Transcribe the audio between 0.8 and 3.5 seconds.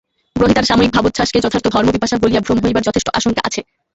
ভাবোচ্ছ্বাসকে যথার্থ ধর্মপিপাসা বলিয়া ভ্রম হইবার যথেষ্ট আশঙ্কা